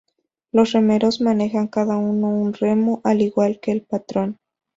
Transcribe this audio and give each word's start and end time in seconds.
Los 0.51 0.71
remeros 0.71 1.21
manejan 1.21 1.67
cada 1.67 1.95
uno 1.95 2.27
un 2.29 2.53
remo, 2.55 3.01
al 3.03 3.21
igual 3.21 3.59
que 3.59 3.71
el 3.71 3.83
patrón. 3.83 4.39